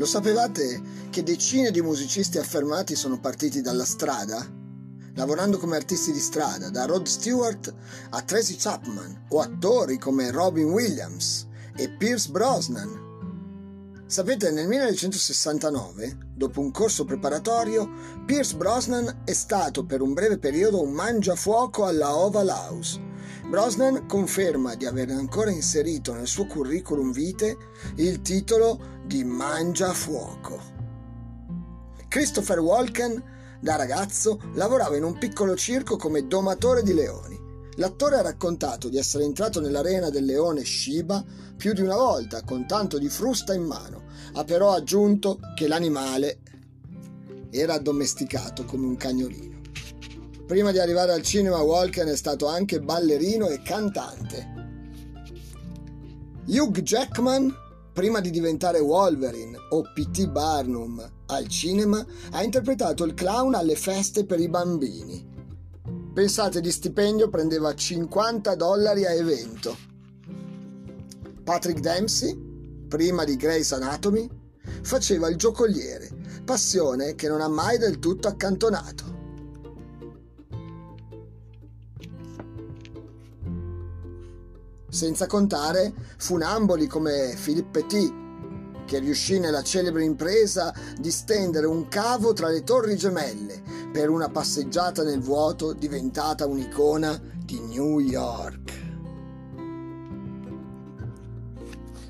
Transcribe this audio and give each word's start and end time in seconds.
Lo 0.00 0.06
sapevate 0.06 0.80
che 1.10 1.22
decine 1.22 1.70
di 1.70 1.82
musicisti 1.82 2.38
affermati 2.38 2.96
sono 2.96 3.20
partiti 3.20 3.60
dalla 3.60 3.84
strada? 3.84 4.42
Lavorando 5.14 5.58
come 5.58 5.76
artisti 5.76 6.10
di 6.10 6.18
strada, 6.18 6.70
da 6.70 6.86
Rod 6.86 7.04
Stewart 7.04 7.70
a 8.08 8.22
Tracy 8.22 8.56
Chapman 8.56 9.26
o 9.28 9.40
attori 9.40 9.98
come 9.98 10.30
Robin 10.30 10.70
Williams 10.70 11.46
e 11.76 11.90
Pierce 11.90 12.30
Brosnan. 12.30 13.08
Sapete, 14.06 14.50
nel 14.50 14.68
1969, 14.68 16.16
dopo 16.34 16.60
un 16.60 16.70
corso 16.70 17.04
preparatorio, 17.04 17.86
Pierce 18.24 18.56
Brosnan 18.56 19.24
è 19.26 19.32
stato 19.34 19.84
per 19.84 20.00
un 20.00 20.14
breve 20.14 20.38
periodo 20.38 20.80
un 20.80 20.92
mangiafuoco 20.92 21.84
alla 21.84 22.16
Oval 22.16 22.48
House 22.48 23.08
Brosnan 23.50 24.06
conferma 24.06 24.76
di 24.76 24.86
aver 24.86 25.10
ancora 25.10 25.50
inserito 25.50 26.14
nel 26.14 26.28
suo 26.28 26.46
curriculum 26.46 27.10
vitae 27.10 27.56
il 27.96 28.22
titolo 28.22 29.00
di 29.04 29.24
Mangia 29.24 29.92
Fuoco. 29.92 30.56
Christopher 32.06 32.60
Walken, 32.60 33.58
da 33.60 33.74
ragazzo, 33.74 34.40
lavorava 34.54 34.96
in 34.96 35.02
un 35.02 35.18
piccolo 35.18 35.56
circo 35.56 35.96
come 35.96 36.28
domatore 36.28 36.84
di 36.84 36.94
leoni. 36.94 37.36
L'attore 37.74 38.18
ha 38.18 38.22
raccontato 38.22 38.88
di 38.88 38.98
essere 38.98 39.24
entrato 39.24 39.60
nell'arena 39.60 40.10
del 40.10 40.26
leone 40.26 40.64
Shiba 40.64 41.24
più 41.56 41.72
di 41.72 41.80
una 41.80 41.96
volta 41.96 42.44
con 42.44 42.68
tanto 42.68 42.98
di 42.98 43.08
frusta 43.08 43.52
in 43.52 43.64
mano. 43.64 44.04
Ha 44.34 44.44
però 44.44 44.74
aggiunto 44.74 45.40
che 45.56 45.66
l'animale 45.66 46.38
era 47.50 47.74
addomesticato 47.74 48.64
come 48.64 48.86
un 48.86 48.96
cagnolino. 48.96 49.59
Prima 50.50 50.72
di 50.72 50.80
arrivare 50.80 51.12
al 51.12 51.22
cinema 51.22 51.60
Walken 51.60 52.08
è 52.08 52.16
stato 52.16 52.48
anche 52.48 52.80
ballerino 52.80 53.46
e 53.46 53.62
cantante. 53.62 54.48
Hugh 56.46 56.80
Jackman, 56.80 57.54
prima 57.92 58.18
di 58.18 58.30
diventare 58.30 58.80
Wolverine 58.80 59.56
o 59.68 59.82
P.T. 59.82 60.26
Barnum 60.26 61.08
al 61.26 61.46
cinema, 61.46 62.04
ha 62.32 62.42
interpretato 62.42 63.04
il 63.04 63.14
clown 63.14 63.54
alle 63.54 63.76
feste 63.76 64.26
per 64.26 64.40
i 64.40 64.48
bambini. 64.48 65.24
Pensate 66.12 66.60
di 66.60 66.72
stipendio 66.72 67.30
prendeva 67.30 67.72
50 67.72 68.52
dollari 68.56 69.06
a 69.06 69.12
evento. 69.12 69.76
Patrick 71.44 71.78
Dempsey, 71.78 72.36
prima 72.88 73.22
di 73.22 73.36
Grey's 73.36 73.70
Anatomy, 73.70 74.28
faceva 74.82 75.28
il 75.28 75.36
giocoliere, 75.36 76.10
passione 76.44 77.14
che 77.14 77.28
non 77.28 77.40
ha 77.40 77.48
mai 77.48 77.78
del 77.78 78.00
tutto 78.00 78.26
accantonato. 78.26 79.19
Senza 84.90 85.26
contare 85.26 85.94
funamboli 86.18 86.86
come 86.86 87.34
Philippe 87.42 87.80
Petit, 87.80 88.12
che 88.84 88.98
riuscì 88.98 89.38
nella 89.38 89.62
celebre 89.62 90.04
impresa 90.04 90.74
di 90.98 91.10
stendere 91.10 91.66
un 91.66 91.88
cavo 91.88 92.32
tra 92.32 92.48
le 92.48 92.64
torri 92.64 92.96
gemelle 92.96 93.62
per 93.92 94.10
una 94.10 94.28
passeggiata 94.28 95.02
nel 95.02 95.20
vuoto 95.20 95.72
diventata 95.72 96.46
un'icona 96.46 97.18
di 97.44 97.60
New 97.60 98.00
York. 98.00 98.88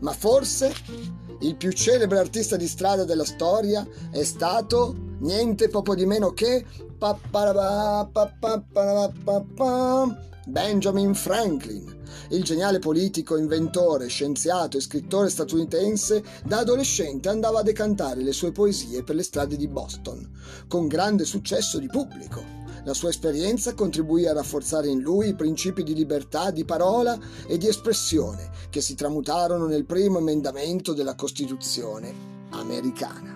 Ma 0.00 0.12
forse 0.12 0.72
il 1.40 1.56
più 1.56 1.72
celebre 1.72 2.18
artista 2.18 2.56
di 2.56 2.68
strada 2.68 3.04
della 3.04 3.24
storia 3.24 3.86
è 4.10 4.22
stato 4.22 4.94
niente 5.20 5.68
poco 5.68 5.94
di 5.94 6.04
meno 6.04 6.32
che 6.32 6.64
Benjamin 10.48 11.12
Franklin, 11.12 11.92
il 12.28 12.44
geniale 12.44 12.78
politico, 12.78 13.36
inventore, 13.36 14.06
scienziato 14.06 14.76
e 14.76 14.80
scrittore 14.80 15.28
statunitense, 15.28 16.22
da 16.44 16.58
adolescente 16.58 17.28
andava 17.28 17.58
a 17.58 17.62
decantare 17.64 18.22
le 18.22 18.30
sue 18.30 18.52
poesie 18.52 19.02
per 19.02 19.16
le 19.16 19.24
strade 19.24 19.56
di 19.56 19.66
Boston, 19.66 20.30
con 20.68 20.86
grande 20.86 21.24
successo 21.24 21.80
di 21.80 21.88
pubblico. 21.88 22.44
La 22.84 22.94
sua 22.94 23.08
esperienza 23.08 23.74
contribuì 23.74 24.28
a 24.28 24.34
rafforzare 24.34 24.86
in 24.86 25.00
lui 25.00 25.30
i 25.30 25.34
principi 25.34 25.82
di 25.82 25.94
libertà 25.94 26.52
di 26.52 26.64
parola 26.64 27.18
e 27.48 27.58
di 27.58 27.66
espressione 27.66 28.48
che 28.70 28.80
si 28.80 28.94
tramutarono 28.94 29.66
nel 29.66 29.84
primo 29.84 30.18
emendamento 30.18 30.92
della 30.92 31.16
Costituzione 31.16 32.14
americana. 32.50 33.35